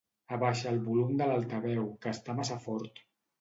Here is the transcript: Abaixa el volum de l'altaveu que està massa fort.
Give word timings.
Abaixa 0.35 0.71
el 0.71 0.79
volum 0.87 1.11
de 1.19 1.27
l'altaveu 1.31 1.85
que 2.07 2.15
està 2.17 2.37
massa 2.41 2.59
fort. 2.65 3.05